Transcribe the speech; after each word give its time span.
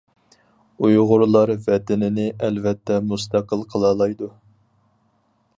ئۇيغۇرلار 0.85 1.53
ۋەتىنىنى 1.67 2.25
ئەلۋەتتە 2.47 2.99
مۇستەقىل 3.13 3.65
قىلالايدۇ. 3.75 4.35